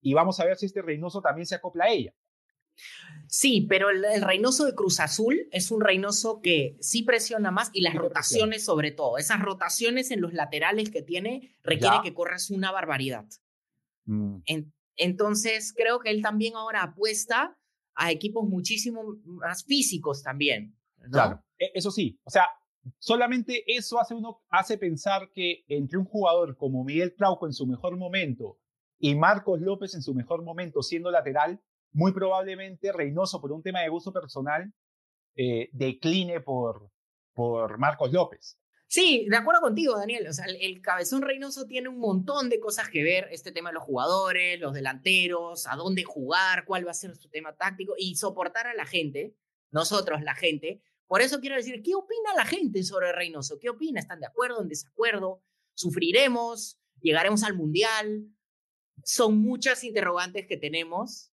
[0.00, 2.12] y vamos a ver si este Reynoso también se acopla a ella.
[3.28, 7.80] Sí, pero el, Reynoso de Cruz Azul es un Reynoso que sí presiona más y
[7.80, 9.18] las rotaciones sobre todo.
[9.18, 13.26] Esas rotaciones en los laterales que tiene requiere que corras una barbaridad.
[14.04, 14.38] Mm.
[14.96, 17.58] Entonces, creo que él también ahora apuesta
[17.94, 20.76] a equipos muchísimo más físicos también.
[21.10, 22.48] Claro, e, eso sí, o sea,
[22.98, 27.66] solamente eso hace uno hace pensar que entre un jugador como Miguel Trauco en su
[27.66, 28.58] mejor momento
[28.98, 31.60] y Marcos López en su mejor momento siendo lateral,
[31.96, 34.70] muy probablemente Reynoso por un tema de gusto personal
[35.34, 36.90] eh, decline por,
[37.32, 38.58] por Marcos López.
[38.86, 40.32] Sí, de acuerdo contigo, Daniel.
[40.32, 43.28] Sea, el, cabezón Reynoso tiene un montón de cosas que ver.
[43.32, 47.30] Este tema de los jugadores, los delanteros, a dónde jugar, cuál va a ser su
[47.30, 49.34] tema táctico y soportar a la gente,
[49.70, 50.82] nosotros, la gente.
[51.06, 53.58] Por eso quiero decir, ¿qué opina la gente sobre Reynoso?
[53.58, 54.00] ¿Qué opina?
[54.00, 55.42] ¿Están de acuerdo, en desacuerdo?
[55.74, 56.78] ¿Sufriremos?
[57.00, 58.28] ¿Llegaremos al mundial?
[59.02, 61.32] Son muchas interrogantes que tenemos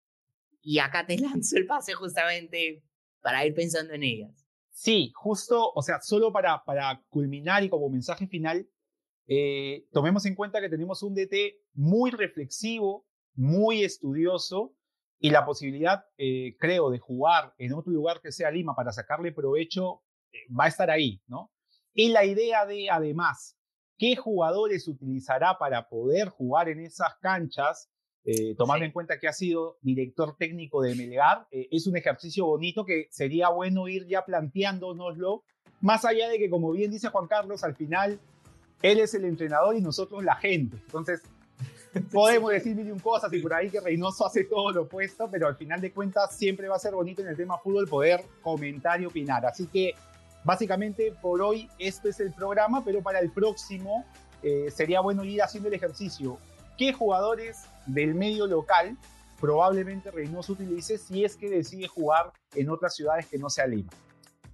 [0.61, 2.83] y acá te lanzo el pase justamente
[3.21, 4.45] para ir pensando en ellas.
[4.71, 8.67] Sí, justo, o sea, solo para, para culminar y como mensaje final,
[9.27, 13.05] eh, tomemos en cuenta que tenemos un DT muy reflexivo,
[13.35, 14.73] muy estudioso
[15.19, 19.33] y la posibilidad, eh, creo, de jugar en otro lugar que sea Lima para sacarle
[19.33, 20.01] provecho
[20.31, 21.51] eh, va a estar ahí, ¿no?
[21.93, 23.57] Y la idea de, además,
[23.97, 27.91] qué jugadores utilizará para poder jugar en esas canchas
[28.31, 32.45] eh, tomando en cuenta que ha sido director técnico de Melgar, eh, es un ejercicio
[32.45, 35.41] bonito que sería bueno ir ya planteándonoslo,
[35.81, 38.19] más allá de que, como bien dice Juan Carlos, al final
[38.83, 40.77] él es el entrenador y nosotros la gente.
[40.77, 41.23] Entonces,
[42.13, 45.55] podemos decir mil cosas y por ahí que Reynoso hace todo lo opuesto, pero al
[45.55, 49.07] final de cuentas siempre va a ser bonito en el tema fútbol poder comentar y
[49.07, 49.43] opinar.
[49.47, 49.95] Así que,
[50.43, 54.05] básicamente, por hoy esto es el programa, pero para el próximo
[54.43, 56.37] eh, sería bueno ir haciendo el ejercicio
[56.79, 58.97] qué jugadores del medio local
[59.39, 63.89] probablemente Reynoso utilice si es que decide jugar en otras ciudades que no sea Lima.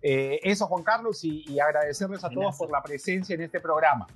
[0.02, 4.08] Eh, eso, Juan Carlos, y, agradecerles a todos por la presencia en este programa.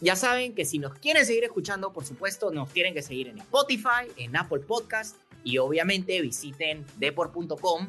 [0.00, 3.38] Ya saben que si nos quieren seguir escuchando, por supuesto, nos tienen que seguir en
[3.38, 7.88] Spotify, en Apple Podcast y obviamente visiten deport.com.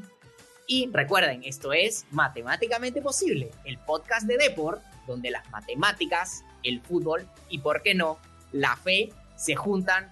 [0.67, 7.27] Y recuerden, esto es Matemáticamente Posible, el podcast de Deport, donde las matemáticas, el fútbol
[7.49, 8.19] y, por qué no,
[8.51, 10.11] la fe se juntan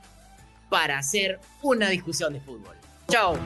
[0.69, 2.75] para hacer una discusión de fútbol.
[3.07, 3.37] Chao.